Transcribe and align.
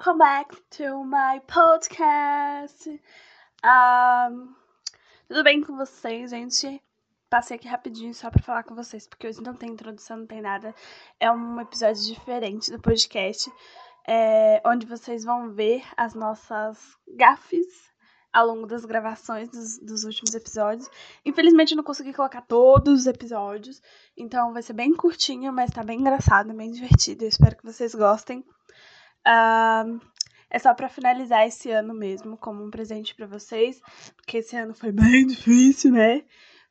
welcome 0.00 0.18
back 0.18 0.56
to 0.70 1.04
my 1.04 1.38
podcast. 1.46 2.88
Um, 3.62 4.54
tudo 5.28 5.44
bem 5.44 5.62
com 5.62 5.76
vocês, 5.76 6.30
gente? 6.30 6.82
Passei 7.28 7.58
aqui 7.58 7.68
rapidinho 7.68 8.14
só 8.14 8.30
pra 8.30 8.42
falar 8.42 8.62
com 8.62 8.74
vocês, 8.74 9.06
porque 9.06 9.28
hoje 9.28 9.42
não 9.42 9.52
tem 9.52 9.68
introdução, 9.68 10.16
não 10.16 10.26
tem 10.26 10.40
nada. 10.40 10.74
É 11.20 11.30
um 11.30 11.60
episódio 11.60 12.02
diferente 12.02 12.70
do 12.70 12.80
podcast, 12.80 13.52
é, 14.08 14.62
onde 14.64 14.86
vocês 14.86 15.22
vão 15.22 15.52
ver 15.52 15.84
as 15.98 16.14
nossas 16.14 16.78
gafes 17.18 17.66
ao 18.32 18.46
longo 18.46 18.66
das 18.66 18.86
gravações 18.86 19.50
dos, 19.50 19.78
dos 19.80 20.04
últimos 20.04 20.34
episódios. 20.34 20.88
Infelizmente, 21.26 21.72
eu 21.72 21.76
não 21.76 21.84
consegui 21.84 22.14
colocar 22.14 22.40
todos 22.40 23.00
os 23.00 23.06
episódios, 23.06 23.82
então 24.16 24.54
vai 24.54 24.62
ser 24.62 24.72
bem 24.72 24.94
curtinho, 24.94 25.52
mas 25.52 25.70
tá 25.70 25.82
bem 25.82 26.00
engraçado, 26.00 26.54
bem 26.54 26.70
divertido. 26.70 27.24
Eu 27.24 27.28
espero 27.28 27.54
que 27.54 27.66
vocês 27.66 27.94
gostem. 27.94 28.42
Uh, 29.26 30.00
é 30.50 30.58
só 30.58 30.74
para 30.74 30.88
finalizar 30.88 31.46
esse 31.46 31.70
ano 31.70 31.94
mesmo, 31.94 32.36
como 32.36 32.64
um 32.64 32.70
presente 32.70 33.14
para 33.14 33.26
vocês, 33.26 33.80
porque 34.16 34.38
esse 34.38 34.56
ano 34.56 34.74
foi 34.74 34.90
bem 34.92 35.26
difícil, 35.26 35.92
né? 35.92 36.22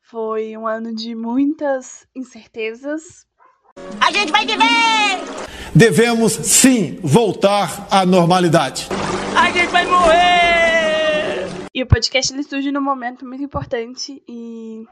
Foi 0.02 0.56
um 0.56 0.66
ano 0.66 0.94
de 0.94 1.14
muitas 1.14 2.06
incertezas. 2.14 3.26
A 4.00 4.12
gente 4.12 4.32
vai 4.32 4.44
viver! 4.44 4.66
Devemos 5.74 6.32
sim 6.32 6.98
voltar 7.02 7.86
à 7.90 8.04
normalidade. 8.04 8.88
A 9.36 9.50
gente 9.50 9.68
vai 9.68 9.86
morrer! 9.86 11.46
E 11.72 11.82
o 11.82 11.86
podcast 11.86 12.32
ele 12.34 12.42
surge 12.42 12.72
num 12.72 12.82
momento 12.82 13.24
muito 13.24 13.44
importante 13.44 14.20
e 14.28 14.84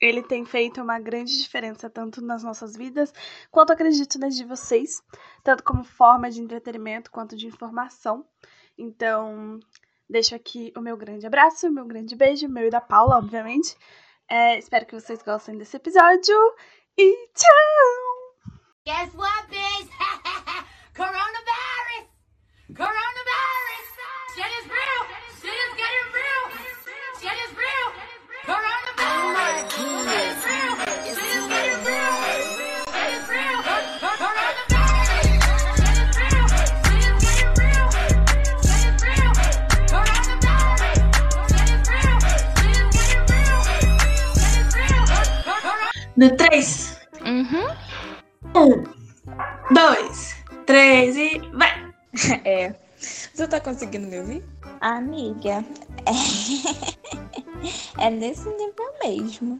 ele 0.00 0.22
tem 0.22 0.44
feito 0.44 0.80
uma 0.80 0.98
grande 0.98 1.38
diferença 1.38 1.90
tanto 1.90 2.22
nas 2.22 2.42
nossas 2.42 2.74
vidas, 2.74 3.12
quanto 3.50 3.72
acredito 3.72 4.18
nas 4.18 4.34
de 4.34 4.44
vocês, 4.44 5.02
tanto 5.44 5.62
como 5.62 5.84
forma 5.84 6.30
de 6.30 6.40
entretenimento 6.40 7.10
quanto 7.10 7.36
de 7.36 7.46
informação. 7.46 8.24
Então, 8.78 9.60
deixo 10.08 10.34
aqui 10.34 10.72
o 10.76 10.80
meu 10.80 10.96
grande 10.96 11.26
abraço, 11.26 11.68
o 11.68 11.72
meu 11.72 11.84
grande 11.84 12.16
beijo, 12.16 12.48
meu 12.48 12.66
e 12.66 12.70
da 12.70 12.80
Paula, 12.80 13.18
obviamente. 13.18 13.76
É, 14.28 14.58
espero 14.58 14.86
que 14.86 14.94
vocês 14.94 15.22
gostem 15.22 15.58
desse 15.58 15.76
episódio 15.76 16.36
e 16.96 17.28
tchau! 17.34 18.56
Guess 18.86 19.14
what, 19.14 19.46
bitch? 19.48 19.90
3. 46.28 47.00
Uhum. 47.24 47.66
Um, 48.54 48.84
dois, 49.72 50.36
três 50.66 51.16
e 51.16 51.38
vai! 51.52 51.90
É. 52.44 52.74
Você 53.00 53.48
tá 53.48 53.60
conseguindo 53.60 54.08
me 54.08 54.18
ouvir? 54.18 54.44
Amiga, 54.80 55.64
é, 56.04 56.12
é 58.04 58.10
nesse 58.10 58.48
nível 58.50 58.92
mesmo. 59.02 59.58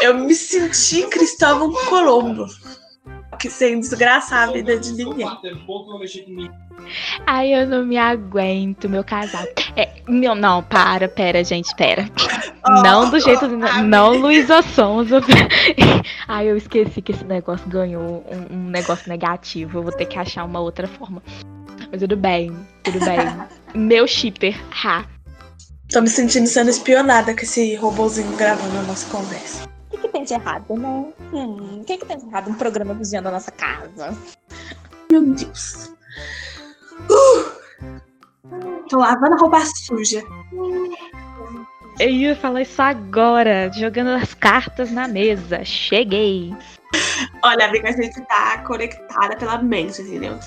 Eu 0.00 0.14
me 0.14 0.34
senti 0.34 1.06
Cristóvão 1.08 1.72
Colombo. 1.86 2.46
Que 3.42 3.50
sem 3.50 3.80
desgraçar 3.80 4.48
a 4.48 4.52
vida 4.52 4.78
de 4.78 4.92
ninguém. 4.92 5.26
Ai, 7.26 7.52
eu 7.52 7.66
não 7.66 7.84
me 7.84 7.98
aguento, 7.98 8.88
meu 8.88 9.02
casal. 9.02 9.42
É, 9.74 9.88
meu, 10.08 10.36
não, 10.36 10.62
para, 10.62 11.08
pera, 11.08 11.42
gente, 11.42 11.74
pera. 11.74 12.08
não 12.84 13.10
do 13.10 13.18
jeito. 13.18 13.48
não 13.48 14.16
Luísa 14.16 14.62
Sonza. 14.62 15.20
Ai, 16.28 16.52
eu 16.52 16.56
esqueci 16.56 17.02
que 17.02 17.10
esse 17.10 17.24
negócio 17.24 17.68
ganhou 17.68 18.24
um, 18.30 18.54
um 18.54 18.70
negócio 18.70 19.08
negativo. 19.08 19.78
Eu 19.78 19.82
vou 19.82 19.92
ter 19.92 20.06
que 20.06 20.20
achar 20.20 20.44
uma 20.44 20.60
outra 20.60 20.86
forma. 20.86 21.20
Mas 21.90 22.00
tudo 22.00 22.16
bem, 22.16 22.56
tudo 22.84 23.00
bem. 23.00 23.18
Meu 23.74 24.06
shipper, 24.06 24.56
ha. 24.84 25.04
Tô 25.90 26.00
me 26.00 26.08
sentindo 26.08 26.46
sendo 26.46 26.70
espionada 26.70 27.34
com 27.34 27.40
esse 27.40 27.74
robozinho 27.74 28.36
gravando 28.36 28.78
a 28.78 28.82
nossa 28.82 29.10
conversa. 29.10 29.71
Tem 30.22 30.24
de 30.24 30.34
errado, 30.34 30.76
né? 30.76 31.12
Hum, 31.32 31.80
o 31.80 31.84
que, 31.84 31.98
que 31.98 32.06
tem 32.06 32.16
de 32.16 32.26
errado 32.26 32.48
um 32.48 32.54
programa 32.54 32.94
vizinho 32.94 33.22
da 33.22 33.32
nossa 33.32 33.50
casa? 33.50 34.16
Meu 35.10 35.20
Deus. 35.20 35.92
Uh! 37.10 38.82
Tô 38.88 38.98
lavando 38.98 39.34
a 39.34 39.38
roupa 39.38 39.58
suja. 39.66 40.22
Eu 41.98 42.08
ia 42.08 42.36
falar 42.36 42.62
isso 42.62 42.80
agora, 42.80 43.68
jogando 43.72 44.10
as 44.10 44.32
cartas 44.32 44.92
na 44.92 45.08
mesa. 45.08 45.64
Cheguei. 45.64 46.54
Olha, 47.42 47.66
amiga, 47.66 47.88
a 47.88 47.92
gente 47.92 48.20
tá 48.26 48.58
conectada 48.58 49.36
pela 49.36 49.58
mente, 49.58 50.02
entendeu? 50.02 50.38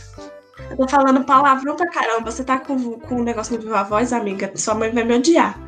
Eu 0.69 0.77
tô 0.77 0.87
falando 0.87 1.25
palavrão 1.25 1.75
pra 1.75 1.91
caramba. 1.91 2.31
Você 2.31 2.45
tá 2.45 2.59
com, 2.59 2.97
com 3.01 3.15
um 3.15 3.23
negócio 3.23 3.53
no 3.57 3.61
viva 3.61 3.83
voz, 3.83 4.13
amiga? 4.13 4.53
Sua 4.55 4.73
mãe 4.73 4.89
vai 4.91 5.03
me 5.03 5.15
odiar. 5.15 5.64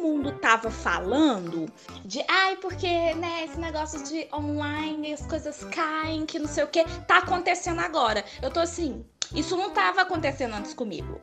Mundo 0.00 0.32
tava 0.32 0.70
falando 0.70 1.70
de 2.04 2.24
ai, 2.28 2.56
porque, 2.56 3.14
né, 3.14 3.44
esse 3.44 3.58
negócio 3.58 4.02
de 4.04 4.26
online, 4.32 5.12
as 5.12 5.26
coisas 5.26 5.64
caem, 5.64 6.26
que 6.26 6.38
não 6.38 6.48
sei 6.48 6.64
o 6.64 6.68
que, 6.68 6.84
tá 7.06 7.18
acontecendo 7.18 7.80
agora. 7.80 8.24
Eu 8.42 8.50
tô 8.50 8.60
assim, 8.60 9.04
isso 9.34 9.56
não 9.56 9.70
tava 9.70 10.02
acontecendo 10.02 10.54
antes 10.54 10.74
comigo. 10.74 11.20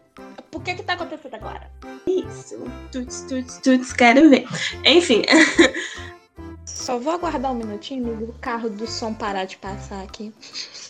Por 0.49 0.63
que 0.63 0.75
que 0.75 0.83
tá 0.83 0.93
acontecendo 0.93 1.35
agora? 1.35 1.69
Isso. 2.05 2.57
Tuts, 2.91 3.25
tuts, 3.27 3.57
tuts, 3.57 3.93
quero 3.93 4.29
ver. 4.29 4.45
Enfim. 4.85 5.23
Só 6.65 6.97
vou 6.97 7.13
aguardar 7.13 7.51
um 7.51 7.55
minutinho 7.55 8.29
o 8.29 8.33
carro 8.39 8.69
do 8.69 8.87
som 8.87 9.13
parar 9.13 9.45
de 9.45 9.57
passar 9.57 10.03
aqui. 10.03 10.33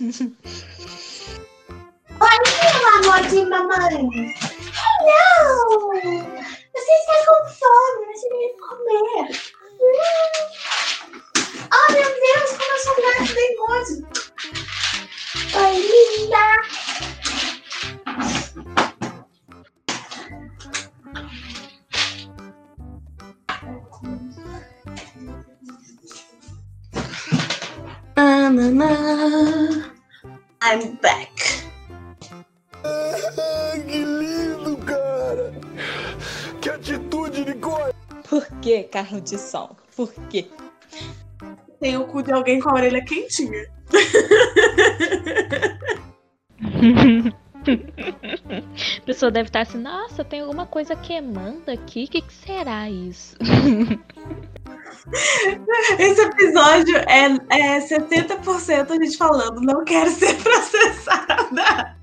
Oi, 0.02 0.28
meu 2.20 3.12
amor 3.12 3.28
de 3.28 3.46
mamãe. 3.46 4.34
Não! 5.02 6.38
Você 6.78 6.94
está 6.94 7.18
com 7.26 7.42
fome, 7.50 8.06
você 8.14 8.30
deve 8.30 8.54
comer. 8.60 9.26
Hum. 9.82 9.98
Oh, 11.74 11.88
meu 11.92 12.04
Deus, 12.04 12.50
como 12.52 12.72
eu 12.72 12.78
sou 12.78 12.96
gato 13.02 13.34
teimoso. 13.34 13.96
Oi, 15.56 15.76
linda. 15.82 16.46
I'm 30.62 30.96
back. 31.02 31.37
Que 38.68 38.84
carro 38.84 39.22
de 39.22 39.38
som? 39.38 39.76
Por 39.96 40.12
quê? 40.30 40.46
Tem 41.80 41.98
o 41.98 42.06
cu 42.06 42.22
de 42.22 42.34
alguém 42.34 42.60
com 42.60 42.70
a 42.70 42.74
orelha 42.74 43.04
quentinha. 43.04 43.66
A 49.02 49.06
pessoa 49.06 49.32
deve 49.32 49.48
estar 49.48 49.62
assim, 49.62 49.78
nossa, 49.78 50.26
tem 50.26 50.42
alguma 50.42 50.66
coisa 50.66 50.96
queimando 50.96 51.72
aqui, 51.72 52.06
o 52.06 52.08
que, 52.08 52.22
que 52.22 52.34
será 52.34 52.90
isso? 52.90 53.38
Esse 55.98 56.22
episódio 56.22 56.98
é, 56.98 57.26
é 57.50 57.80
70% 57.80 58.92
a 58.92 58.96
gente 58.96 59.18
falando, 59.18 59.62
não 59.62 59.86
quero 59.86 60.10
ser 60.10 60.36
processada. 60.44 61.97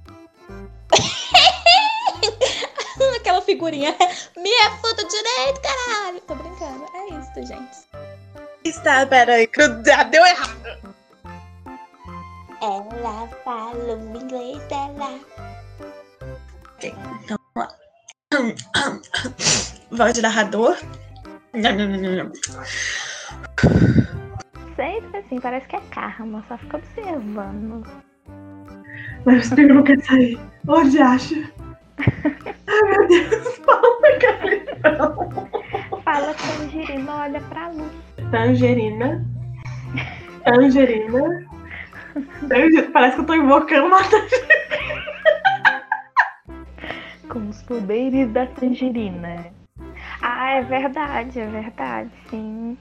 Figurinha. 3.55 3.95
Me 4.37 4.51
afuda 4.67 5.05
direito, 5.05 5.61
caralho. 5.63 6.21
Tô 6.23 6.35
brincando. 6.35 6.87
É 6.95 7.07
isso, 7.15 7.47
gente. 7.47 7.79
Está, 8.65 9.07
peraí, 9.07 9.47
que 9.47 9.61
já 9.85 10.03
deu 10.05 10.25
errado. 10.25 10.95
Ela 12.61 13.29
fala 13.45 13.95
o 13.95 14.17
inglês 14.17 14.59
dela. 14.69 15.21
Ok, 16.75 16.95
então 17.23 17.39
vamos 17.55 17.71
lá. 17.71 19.01
Voz 19.91 20.15
de 20.15 20.23
narrador. 20.23 20.77
Sempre 24.75 25.19
assim, 25.19 25.39
parece 25.41 25.69
que 25.69 25.77
é 25.77 25.81
karma, 25.91 26.45
só 26.49 26.57
fica 26.59 26.79
observando. 26.79 27.87
Mas 29.25 29.53
o 29.53 29.57
não 29.57 29.83
quer 29.85 30.03
sair. 30.03 30.41
Onde 30.67 31.01
acha? 31.01 31.53
Deus, 33.21 33.57
fala. 33.59 33.95
Fala 36.05 36.35
tangerina, 36.35 37.17
olha 37.23 37.41
pra 37.41 37.69
luz. 37.69 37.93
Tangerina. 38.31 39.25
Tangerina. 40.45 41.47
Tangerina. 42.49 42.91
Parece 42.93 43.17
que 43.17 43.23
eu 43.23 43.27
tô 43.27 43.35
invocando 43.35 43.87
uma 43.87 44.03
tangerina. 44.05 44.55
com 47.29 47.49
os 47.49 47.63
poderes 47.63 48.31
da 48.33 48.47
tangerina. 48.47 49.47
Ah, 50.23 50.51
é 50.53 50.63
verdade, 50.63 51.41
é 51.41 51.47
verdade, 51.47 52.11
sim. 52.31 52.79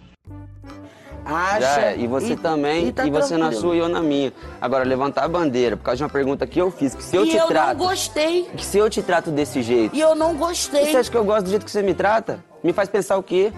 Acha. 1.25 1.59
Já 1.61 1.81
é. 1.81 1.97
E 1.97 2.07
você 2.07 2.33
e- 2.33 2.37
também, 2.37 2.85
e 2.85 2.87
e, 2.89 2.91
tá 2.91 3.03
você 3.05 3.37
na 3.37 3.45
tranquilo. 3.47 3.61
sua 3.61 3.75
e 3.75 3.79
eu 3.79 3.87
na 3.89 4.01
minha. 4.01 4.33
Agora, 4.61 4.83
levantar 4.83 5.23
a 5.23 5.27
bandeira 5.27 5.77
por 5.77 5.83
causa 5.83 5.97
de 5.97 6.03
uma 6.03 6.09
pergunta 6.09 6.45
que 6.45 6.59
eu 6.59 6.69
fiz, 6.69 6.93
que 6.95 7.03
se 7.03 7.15
eu 7.15 7.25
e 7.25 7.29
te 7.29 7.37
eu 7.37 7.47
trato. 7.47 7.77
não 7.77 7.87
gostei. 7.87 8.43
Que 8.55 8.65
se 8.65 8.77
eu 8.77 8.89
te 8.89 9.01
trato 9.01 9.31
desse 9.31 9.61
jeito. 9.61 9.95
E 9.95 9.99
eu 10.01 10.15
não 10.15 10.35
gostei. 10.35 10.85
Você 10.91 10.97
acha 10.97 11.09
que 11.11 11.17
eu 11.17 11.23
gosto 11.23 11.43
do 11.45 11.49
jeito 11.49 11.65
que 11.65 11.71
você 11.71 11.81
me 11.81 11.93
trata? 11.93 12.43
Me 12.63 12.73
faz 12.73 12.89
pensar 12.89 13.17
o 13.17 13.23
quê? 13.23 13.51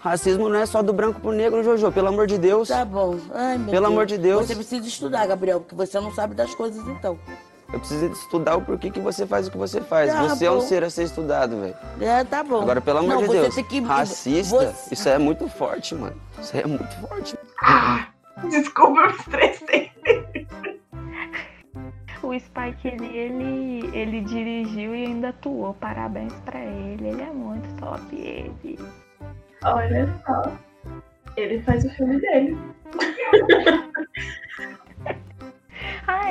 Racismo 0.00 0.48
não 0.48 0.58
é 0.58 0.64
só 0.64 0.82
do 0.82 0.92
branco 0.94 1.20
pro 1.20 1.30
negro, 1.30 1.62
Jojo, 1.62 1.92
pelo 1.92 2.08
amor 2.08 2.26
de 2.26 2.38
Deus. 2.38 2.68
Tá 2.68 2.84
bom. 2.86 3.16
Ai, 3.34 3.58
meu 3.58 3.66
Pelo 3.70 3.80
Deus. 3.82 3.92
amor 3.92 4.06
de 4.06 4.16
Deus. 4.16 4.46
Você 4.46 4.54
precisa 4.54 4.86
estudar, 4.88 5.26
Gabriel, 5.26 5.60
porque 5.60 5.74
você 5.74 6.00
não 6.00 6.10
sabe 6.14 6.34
das 6.34 6.54
coisas 6.54 6.82
então. 6.88 7.18
Eu 7.72 7.78
preciso 7.78 8.06
estudar 8.06 8.56
o 8.56 8.62
porquê 8.62 8.90
que 8.90 8.98
você 8.98 9.26
faz 9.26 9.46
o 9.46 9.50
que 9.50 9.56
você 9.58 9.80
faz. 9.80 10.10
Tá 10.12 10.22
você 10.28 10.46
é 10.46 10.50
um 10.50 10.56
bom. 10.56 10.60
ser 10.60 10.82
a 10.82 10.90
ser 10.90 11.04
estudado, 11.04 11.60
velho. 11.60 11.76
É, 12.00 12.24
tá 12.24 12.42
bom. 12.42 12.62
Agora, 12.62 12.80
pelo 12.80 12.98
amor 12.98 13.08
não, 13.14 13.18
de 13.22 13.26
você 13.28 13.40
Deus, 13.42 13.54
Tem 13.54 13.64
que... 13.64 13.80
racista, 13.80 14.56
Você- 14.72 14.94
isso 14.94 15.08
é 15.08 15.18
muito 15.18 15.48
forte, 15.48 15.94
mano. 15.94 16.16
Isso 16.40 16.56
é 16.56 16.66
muito 16.66 16.96
forte. 16.96 17.38
Desculpa, 18.50 19.00
eu 19.00 19.10
estressei. 19.10 19.90
O 22.22 22.38
Spike 22.38 22.86
ele, 22.86 23.16
ele, 23.16 23.90
ele 23.96 24.20
dirigiu 24.20 24.94
e 24.94 25.06
ainda 25.06 25.30
atuou. 25.30 25.72
Parabéns 25.72 26.34
pra 26.44 26.60
ele. 26.60 27.08
Ele 27.08 27.22
é 27.22 27.30
muito 27.30 27.66
top, 27.76 28.14
ele. 28.14 28.78
Olha 29.64 30.06
só. 30.26 30.52
Ele 31.36 31.62
faz 31.62 31.82
o 31.84 31.88
filme 31.90 32.20
dele. 32.20 32.58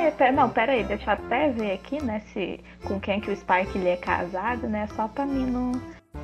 Ah, 0.00 0.04
é, 0.04 0.10
pe- 0.12 0.32
não, 0.32 0.48
pera 0.48 0.72
aí, 0.72 0.82
deixa 0.82 1.10
eu 1.10 1.12
até 1.12 1.50
ver 1.50 1.72
aqui, 1.72 2.02
né, 2.02 2.20
se 2.32 2.58
com 2.84 2.98
quem 2.98 3.20
que 3.20 3.30
o 3.30 3.36
Spike 3.36 3.76
ele 3.76 3.90
é 3.90 3.96
casado, 3.98 4.66
né, 4.66 4.86
só 4.96 5.06
pra 5.06 5.26
mim 5.26 5.44
não, 5.44 5.72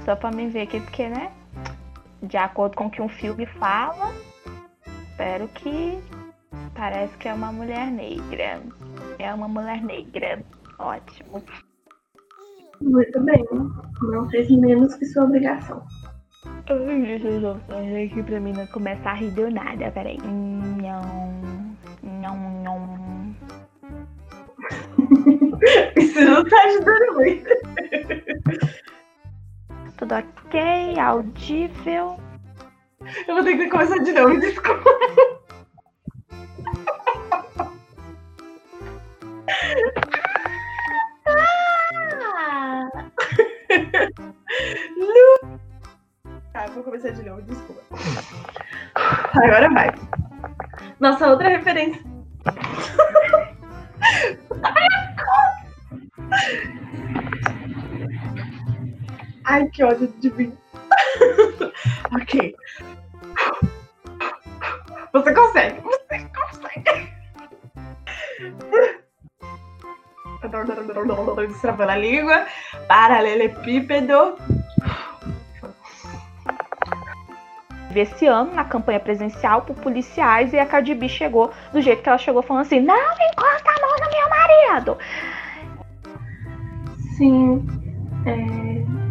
só 0.02 0.16
pra 0.16 0.30
mim 0.30 0.48
ver 0.48 0.62
aqui, 0.62 0.80
porque, 0.80 1.06
né, 1.10 1.30
de 2.22 2.38
acordo 2.38 2.74
com 2.74 2.86
o 2.86 2.90
que 2.90 3.02
um 3.02 3.08
filme 3.08 3.44
fala, 3.44 4.14
espero 5.10 5.46
que 5.48 5.98
parece 6.74 7.14
que 7.18 7.28
é 7.28 7.34
uma 7.34 7.52
mulher 7.52 7.90
negra, 7.90 8.62
é 9.18 9.34
uma 9.34 9.46
mulher 9.46 9.82
negra, 9.82 10.42
ótimo. 10.78 11.42
Muito 12.80 13.20
bem. 13.24 13.44
Não 14.00 14.28
fez 14.30 14.50
menos 14.50 14.94
que 14.94 15.04
sua 15.04 15.24
obrigação. 15.24 15.86
Ai, 16.46 17.00
deixa 17.02 17.28
eu 17.28 17.58
fazer 17.60 18.04
aqui 18.10 18.22
pra 18.22 18.40
mim 18.40 18.52
não 18.54 18.66
começar 18.68 19.10
a 19.10 19.14
rir 19.14 19.30
do 19.32 19.50
nada, 19.50 19.90
peraí. 19.90 20.18
Nham, 20.18 21.02
nham, 22.02 22.62
nham. 22.62 22.95
Isso 25.96 26.20
não 26.20 26.44
tá 26.44 26.56
ajudando 26.64 27.14
muito. 27.14 27.50
Tudo 29.96 30.14
ok, 30.14 30.98
audível. 30.98 32.20
Eu 33.26 33.34
vou 33.34 33.44
ter 33.44 33.56
que 33.56 33.68
começar 33.68 33.98
de 33.98 34.12
novo, 34.12 34.40
desculpa. 34.40 34.90
Ah! 41.26 42.88
Tá, 46.52 46.66
vou 46.74 46.82
começar 46.84 47.10
de 47.10 47.22
novo, 47.22 47.42
desculpa. 47.42 47.82
Agora 49.34 49.68
vai. 49.70 49.92
Nossa 51.00 51.28
outra 51.28 51.48
referência. 51.48 52.02
Ai, 59.46 59.68
que 59.68 59.82
ódio 59.84 60.08
de 60.18 60.30
mim. 60.32 60.56
ok. 62.12 62.54
Você 65.12 65.34
consegue, 65.34 65.80
você 65.80 66.28
consegue. 66.34 67.16
Destravando 71.48 71.90
a 71.90 71.96
língua. 71.96 72.46
Paralelepípedo. 72.88 74.36
Esse 77.94 78.26
ano, 78.26 78.52
na 78.52 78.64
campanha 78.64 79.00
presencial 79.00 79.62
por 79.62 79.74
policiais, 79.76 80.52
e 80.52 80.58
a 80.58 80.66
Cardi 80.66 80.94
B 80.94 81.08
chegou 81.08 81.50
do 81.72 81.80
jeito 81.80 82.02
que 82.02 82.08
ela 82.10 82.18
chegou, 82.18 82.42
falando 82.42 82.66
assim: 82.66 82.78
Não 82.78 82.94
encosta 82.94 83.70
a 83.70 83.80
mão 83.80 83.96
no 84.00 84.10
meu 84.10 84.28
marido! 84.28 84.98
Sim. 87.16 87.75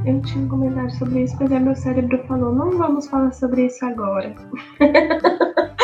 É, 0.05 0.11
eu 0.11 0.21
tinha 0.21 0.45
um 0.45 0.49
comentário 0.49 0.91
sobre 0.91 1.23
isso, 1.23 1.35
mas 1.39 1.51
aí 1.51 1.59
meu 1.59 1.75
cérebro 1.75 2.27
falou, 2.27 2.53
não 2.53 2.71
vamos 2.77 3.07
falar 3.07 3.31
sobre 3.33 3.65
isso 3.65 3.85
agora. 3.85 4.33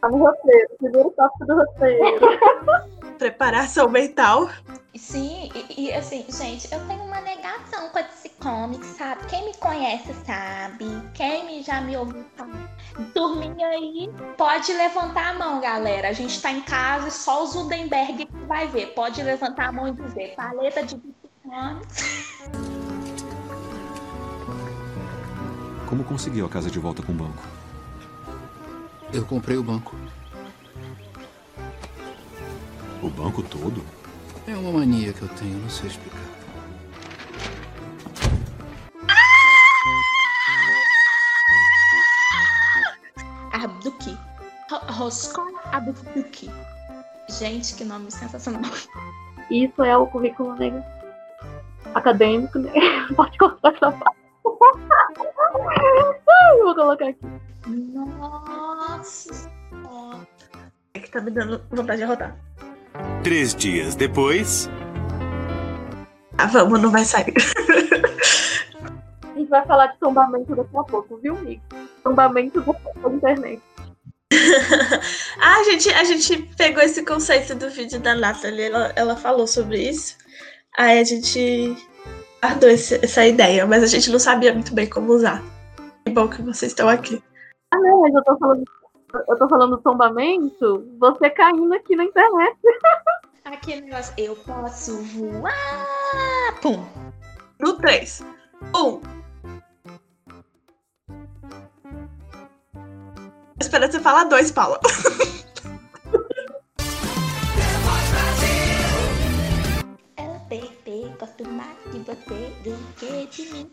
Tá 0.00 0.08
no 0.08 0.16
roteiro, 0.16 0.68
primeiro 0.78 1.10
tópico 1.10 1.46
do 1.46 1.56
roteiro. 1.56 2.20
Preparação 3.18 3.88
mental. 3.90 4.48
Sim, 4.96 5.50
e, 5.54 5.88
e, 5.88 5.92
assim, 5.92 6.24
gente, 6.30 6.72
eu 6.72 6.80
tenho 6.86 7.02
uma 7.04 7.20
negação 7.20 7.90
com 7.90 7.98
esse 7.98 8.30
comic, 8.40 8.84
sabe? 8.84 9.26
Quem 9.26 9.44
me 9.44 9.54
conhece 9.58 10.14
sabe. 10.24 10.86
Quem 11.12 11.44
me, 11.44 11.62
já 11.62 11.82
me 11.82 11.96
ouviu 11.98 12.24
falar. 12.34 12.74
Turminha 13.12 13.68
aí, 13.68 14.10
pode 14.38 14.72
levantar 14.72 15.34
a 15.34 15.38
mão, 15.38 15.60
galera. 15.60 16.08
A 16.08 16.12
gente 16.12 16.40
tá 16.40 16.50
em 16.50 16.62
casa 16.62 17.08
e 17.08 17.12
só 17.12 17.44
o 17.44 17.46
Zudenberg 17.46 18.24
que 18.24 18.46
vai 18.46 18.66
ver. 18.68 18.94
Pode 18.94 19.22
levantar 19.22 19.68
a 19.68 19.72
mão 19.72 19.86
e 19.88 19.92
dizer, 19.92 20.34
paleta 20.34 20.82
de 20.82 20.98
comics. 21.42 22.70
Como 25.90 26.04
conseguiu 26.04 26.46
a 26.46 26.48
casa 26.48 26.70
de 26.70 26.78
volta 26.78 27.02
com 27.02 27.12
o 27.12 27.14
banco? 27.14 27.42
Eu 29.12 29.26
comprei 29.26 29.56
o 29.58 29.62
banco. 29.62 29.94
O 33.02 33.10
banco 33.10 33.42
todo? 33.42 33.84
É 34.46 34.54
uma 34.56 34.72
mania 34.72 35.12
que 35.12 35.22
eu 35.22 35.28
tenho, 35.28 35.58
não 35.58 35.68
sei 35.68 35.88
explicar. 35.88 36.20
Abduki. 43.52 44.16
Ro- 44.70 44.92
Roscoe 44.92 45.52
Abduki. 45.72 46.50
Gente, 47.28 47.74
que 47.74 47.84
nome 47.84 48.10
sensacional. 48.10 48.70
Isso 49.50 49.82
é 49.82 49.96
o 49.96 50.06
currículo 50.06 50.54
negro 50.54 50.82
acadêmico, 51.94 52.58
né? 52.58 52.70
Pode 53.16 53.36
cortar 53.38 53.74
essa 53.74 53.90
parte. 53.92 54.19
Vou 56.62 56.74
colocar 56.74 57.08
aqui. 57.08 57.26
Nossa. 57.66 59.50
É 60.94 61.00
que 61.00 61.10
tá 61.10 61.20
me 61.20 61.30
dando 61.30 61.62
vontade 61.70 61.98
de 61.98 62.04
arrotar. 62.04 62.36
Três 63.22 63.54
dias 63.54 63.94
depois. 63.94 64.68
Ah, 66.38 66.46
vamos, 66.46 66.80
não 66.80 66.90
vai 66.90 67.04
sair. 67.04 67.34
A 69.22 69.38
gente 69.38 69.48
vai 69.48 69.64
falar 69.66 69.88
de 69.88 69.98
tombamento 69.98 70.54
daqui 70.56 70.76
a 70.76 70.82
pouco, 70.82 71.16
viu, 71.18 71.36
amigo? 71.36 71.62
Tombamento 72.02 72.60
da 72.62 73.10
internet. 73.10 73.62
ah, 75.40 75.56
a 75.56 75.64
gente, 75.64 75.90
a 75.90 76.04
gente 76.04 76.42
pegou 76.56 76.82
esse 76.82 77.04
conceito 77.04 77.54
do 77.54 77.68
vídeo 77.68 78.00
da 78.00 78.14
Nathalie, 78.14 78.62
ela, 78.62 78.92
ela 78.96 79.16
falou 79.16 79.46
sobre 79.46 79.88
isso. 79.88 80.16
Aí 80.78 81.00
a 81.00 81.04
gente 81.04 81.76
guardou 82.42 82.68
esse- 82.70 83.04
essa 83.04 83.26
ideia, 83.26 83.66
mas 83.66 83.82
a 83.82 83.86
gente 83.86 84.10
não 84.10 84.18
sabia 84.18 84.52
muito 84.52 84.74
bem 84.74 84.88
como 84.88 85.12
usar. 85.12 85.42
Que 86.04 86.12
bom 86.12 86.28
que 86.28 86.42
vocês 86.42 86.72
estão 86.72 86.88
aqui. 86.88 87.22
Ah, 87.72 87.78
não, 87.78 88.00
mas 88.00 88.14
eu 88.14 88.24
tô 88.24 88.38
falando. 88.38 88.64
Eu 89.28 89.38
tô 89.38 89.48
falando 89.48 89.76
do 89.76 89.82
tombamento, 89.82 90.86
você 90.98 91.28
caindo 91.30 91.72
aqui 91.74 91.96
na 91.96 92.04
internet. 92.04 92.56
Aquele 93.44 93.80
negócio, 93.82 94.14
eu 94.16 94.36
posso 94.36 95.02
voar. 95.02 96.60
Pum. 96.62 96.84
No 97.58 97.74
3. 97.74 98.22
1. 98.76 99.00
Esperando 103.60 103.92
você 103.92 104.00
falar 104.00 104.24
dois, 104.24 104.50
Paula. 104.52 104.78
de 113.30 113.46
mim. 113.52 113.70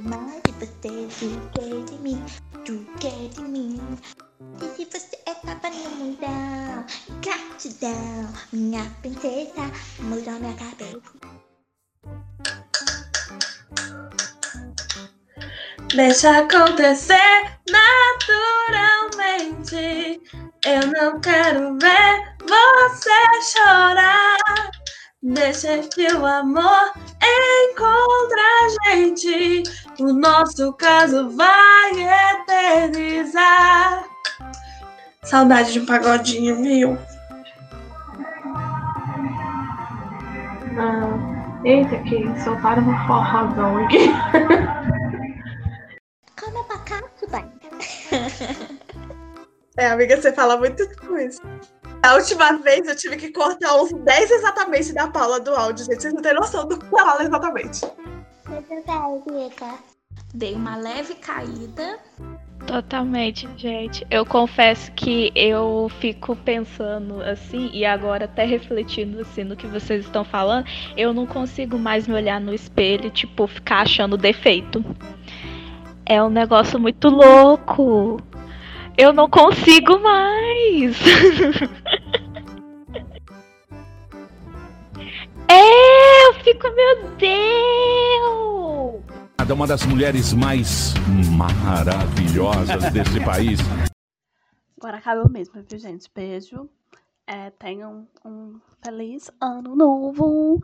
Mais 0.00 0.42
de 0.42 0.52
você 0.52 1.06
do 1.20 1.50
que 1.50 1.82
de 1.84 1.98
mim. 2.02 2.20
Do 2.64 2.84
que 2.98 3.28
de 3.28 3.42
mim. 3.42 3.80
E 4.60 4.66
se 4.76 4.84
você 4.84 5.16
é 5.26 5.34
papa 5.34 5.70
no 5.70 5.90
mundão, 5.90 6.84
gratidão, 7.22 8.28
minha 8.52 8.84
princesa, 9.00 9.70
mudou 10.00 10.34
minha 10.40 10.56
cabeça. 10.56 11.12
Deixa 15.94 16.38
acontecer 16.38 17.60
naturalmente. 19.30 20.20
Eu 20.66 20.86
não 20.88 21.20
quero 21.20 21.78
ver 21.78 22.36
você 22.42 23.42
chorar. 23.42 24.77
Deixa 25.28 25.78
que 25.94 26.10
o 26.14 26.24
amor 26.24 26.90
encontre 27.22 28.40
a 28.40 28.94
gente. 28.94 29.62
O 30.00 30.10
nosso 30.14 30.72
caso 30.72 31.28
vai 31.36 31.90
eternizar. 32.40 34.04
Saudade 35.24 35.74
de 35.74 35.80
um 35.80 35.86
pagodinho, 35.86 36.56
viu? 36.62 36.98
Ah, 40.78 41.60
eita, 41.62 41.98
que 42.04 42.24
soltaram 42.42 42.88
um 42.88 43.06
forrozão 43.06 43.84
aqui. 43.84 44.08
Come 46.40 46.58
abacaxi, 46.58 47.26
pai. 47.30 47.44
É, 49.76 49.90
amiga, 49.90 50.16
você 50.16 50.32
fala 50.32 50.56
muito 50.56 50.88
coisa. 50.96 51.38
A 52.02 52.14
última 52.14 52.52
vez 52.58 52.86
eu 52.86 52.96
tive 52.96 53.16
que 53.16 53.32
cortar 53.32 53.74
uns 53.74 53.92
10 53.92 54.30
exatamente 54.30 54.92
da 54.92 55.08
Paula 55.08 55.40
do 55.40 55.54
áudio, 55.54 55.84
gente. 55.84 56.00
Vocês 56.00 56.14
não 56.14 56.22
têm 56.22 56.34
noção 56.34 56.66
do 56.66 56.78
que 56.78 56.86
ela 56.86 57.04
fala 57.04 57.24
exatamente. 57.24 57.80
Dei 60.34 60.54
uma 60.54 60.76
leve 60.76 61.14
caída. 61.16 61.98
Totalmente, 62.66 63.48
gente. 63.56 64.06
Eu 64.10 64.26
confesso 64.26 64.92
que 64.92 65.32
eu 65.34 65.90
fico 66.00 66.36
pensando 66.36 67.22
assim, 67.22 67.70
e 67.72 67.84
agora 67.84 68.26
até 68.26 68.44
refletindo 68.44 69.20
assim 69.20 69.42
no 69.42 69.56
que 69.56 69.66
vocês 69.66 70.04
estão 70.04 70.24
falando, 70.24 70.66
eu 70.96 71.14
não 71.14 71.26
consigo 71.26 71.78
mais 71.78 72.06
me 72.06 72.14
olhar 72.14 72.40
no 72.40 72.52
espelho 72.52 73.06
e, 73.06 73.10
tipo, 73.10 73.46
ficar 73.46 73.82
achando 73.82 74.16
defeito. 74.16 74.84
É 76.04 76.22
um 76.22 76.30
negócio 76.30 76.78
muito 76.78 77.08
louco. 77.08 78.20
Eu 78.98 79.12
não 79.12 79.30
consigo 79.30 79.96
mais. 80.00 80.96
é, 85.48 86.26
eu 86.26 86.34
fico, 86.42 86.68
meu 86.74 87.08
Deus. 87.16 89.04
É 89.48 89.52
uma 89.52 89.68
das 89.68 89.86
mulheres 89.86 90.32
mais 90.32 90.94
maravilhosas 91.30 92.92
desse 92.92 93.24
país. 93.24 93.60
Agora 94.76 94.96
acabou 94.96 95.30
mesmo, 95.30 95.62
viu, 95.62 95.78
gente? 95.78 96.10
Beijo. 96.12 96.68
É, 97.24 97.50
tenham 97.50 98.08
um 98.24 98.58
feliz 98.82 99.30
ano 99.40 99.76
novo. 99.76 100.60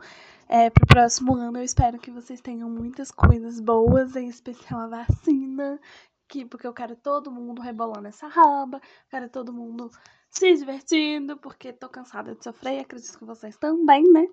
É, 0.47 0.69
pro 0.69 0.85
próximo 0.85 1.35
ano 1.35 1.57
eu 1.57 1.63
espero 1.63 1.97
que 1.97 2.11
vocês 2.11 2.41
tenham 2.41 2.69
muitas 2.69 3.09
coisas 3.11 3.59
boas, 3.59 4.15
em 4.15 4.27
especial 4.27 4.81
a 4.81 4.87
vacina. 4.87 5.79
Que, 6.27 6.43
porque 6.45 6.65
eu 6.65 6.73
quero 6.73 6.95
todo 6.95 7.31
mundo 7.31 7.61
rebolando 7.61 8.07
essa 8.07 8.27
raba, 8.27 8.81
quero 9.09 9.29
todo 9.29 9.53
mundo 9.53 9.91
se 10.29 10.53
divertindo, 10.55 11.37
porque 11.37 11.71
tô 11.71 11.87
cansada 11.87 12.35
de 12.35 12.43
sofrer 12.43 12.77
e 12.77 12.79
acredito 12.79 13.17
que 13.17 13.25
vocês 13.25 13.55
também, 13.57 14.03
né? 14.11 14.25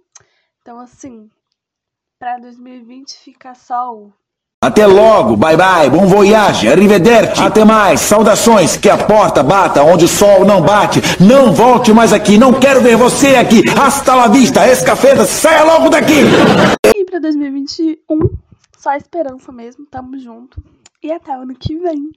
Então, 0.61 0.79
assim, 0.79 1.31
pra 2.19 2.39
2020 2.39 3.19
fica 3.19 3.55
só 3.55 3.95
o 3.95 4.13
Até 4.65 4.87
logo, 4.87 5.37
bye 5.37 5.57
bye, 5.57 5.91
bom 5.91 6.07
voyage, 6.07 6.69
arrivederci, 6.69 7.43
até 7.43 7.65
mais, 7.65 8.01
saudações, 8.01 8.77
que 8.77 8.89
a 8.89 8.97
porta 8.97 9.43
bata 9.43 9.83
onde 9.83 10.05
o 10.05 10.09
sol 10.09 10.45
não 10.45 10.63
bate, 10.63 11.01
não 11.21 11.53
volte 11.53 11.93
mais 11.93 12.13
aqui, 12.13 12.39
não 12.39 12.59
quero 12.59 12.81
ver 12.81 12.97
você 12.97 13.37
aqui, 13.37 13.63
hasta 13.77 14.15
la 14.15 14.29
vista, 14.29 14.67
escafeta, 14.67 15.25
saia 15.25 15.65
logo 15.65 15.89
daqui! 15.89 16.21
E 16.97 17.05
pra 17.05 17.19
2021, 17.19 17.99
só 18.79 18.95
esperança 18.95 19.51
mesmo, 19.51 19.85
tamo 19.87 20.17
junto. 20.19 20.63
E 21.05 21.11
até 21.11 21.33
ano 21.33 21.53
que 21.59 21.77
vem. 21.81 22.13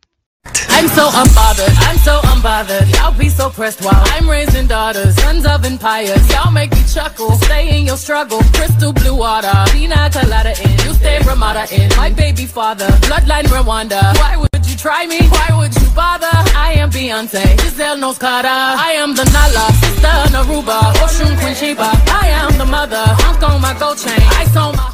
I'm 0.69 0.87
so 0.89 1.09
unbothered, 1.09 1.73
I'm 1.89 1.97
so 1.97 2.19
unbothered. 2.21 2.87
Y'all 2.95 3.11
be 3.11 3.29
so 3.29 3.49
pressed 3.49 3.81
while 3.83 4.03
I'm 4.13 4.29
raising 4.29 4.67
daughters, 4.67 5.15
sons 5.15 5.43
of 5.43 5.65
empires. 5.65 6.21
Y'all 6.29 6.51
make 6.51 6.69
me 6.71 6.83
chuckle, 6.93 7.31
stay 7.31 7.79
in 7.79 7.87
your 7.87 7.97
struggle. 7.97 8.39
Crystal 8.53 8.93
blue 8.93 9.15
water, 9.15 9.51
pina 9.71 10.07
colada 10.13 10.53
in. 10.61 10.71
You 10.85 10.93
stay 10.93 11.17
Ramada 11.25 11.65
in. 11.73 11.89
My 11.97 12.11
baby 12.11 12.45
father, 12.45 12.85
bloodline 13.07 13.45
Rwanda. 13.45 14.01
Why 14.19 14.37
would 14.37 14.67
you 14.67 14.75
try 14.77 15.07
me? 15.07 15.17
Why 15.29 15.47
would 15.57 15.73
you 15.81 15.89
bother? 15.95 16.29
I 16.55 16.75
am 16.77 16.91
Beyonce, 16.91 17.59
Giselle 17.61 17.97
knows 17.97 18.19
Carter. 18.19 18.47
I 18.47 18.93
am 19.01 19.15
the 19.15 19.25
Nala, 19.33 19.73
sister 19.81 20.15
Naruba, 20.29 20.93
Oshun 21.01 21.39
Queen 21.39 21.55
Sheba. 21.55 21.89
I 22.21 22.27
am 22.27 22.55
the 22.59 22.65
mother, 22.65 23.03
Hong 23.23 23.39
Kong 23.39 23.59
my 23.61 23.73
gold 23.79 23.97
chain. 23.97 24.21
I 24.37 24.45
saw 24.53 24.71
my 24.73 24.91